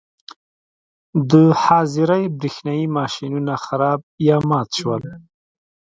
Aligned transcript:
د 1.31 1.31
حاضرۍ 1.63 2.23
برېښنايي 2.37 2.85
ماشینونه 2.97 3.53
خراب 3.65 3.99
یا 4.27 4.37
مات 4.49 4.69
شول. 4.79 5.03